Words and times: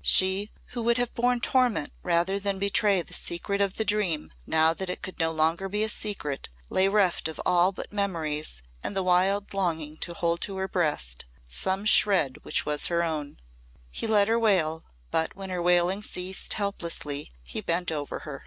She 0.00 0.50
who 0.68 0.80
would 0.80 0.96
have 0.96 1.12
borne 1.14 1.40
torment 1.40 1.92
rather 2.02 2.38
than 2.38 2.58
betray 2.58 3.02
the 3.02 3.12
secret 3.12 3.60
of 3.60 3.74
the 3.74 3.84
dream, 3.84 4.32
now 4.46 4.72
that 4.72 4.88
it 4.88 5.02
could 5.02 5.18
no 5.18 5.30
longer 5.30 5.68
be 5.68 5.82
a 5.82 5.90
secret 5.90 6.48
lay 6.70 6.88
reft 6.88 7.28
of 7.28 7.38
all 7.44 7.70
but 7.70 7.92
memories 7.92 8.62
and 8.82 8.96
the 8.96 9.02
wild 9.02 9.52
longing 9.52 9.98
to 9.98 10.14
hold 10.14 10.40
to 10.40 10.56
her 10.56 10.68
breast 10.68 11.26
some 11.46 11.84
shred 11.84 12.38
which 12.44 12.64
was 12.64 12.86
her 12.86 13.02
own. 13.04 13.36
He 13.90 14.06
let 14.06 14.28
her 14.28 14.38
wail, 14.38 14.86
but 15.10 15.36
when 15.36 15.50
her 15.50 15.60
wailing 15.60 16.00
ceased 16.00 16.54
helplessly 16.54 17.30
he 17.42 17.60
bent 17.60 17.92
over 17.92 18.20
her. 18.20 18.46